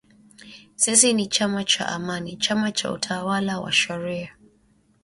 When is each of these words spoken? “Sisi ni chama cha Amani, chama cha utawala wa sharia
“Sisi 0.75 1.13
ni 1.13 1.27
chama 1.27 1.63
cha 1.63 1.87
Amani, 1.87 2.35
chama 2.37 2.71
cha 2.71 2.91
utawala 2.91 3.59
wa 3.59 3.71
sharia 3.71 4.35